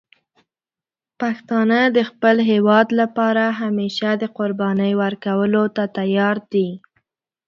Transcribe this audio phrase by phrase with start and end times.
[1.19, 6.69] پښتانه د خپل هېواد لپاره همیشه د قربانی ورکولو ته تیار دي.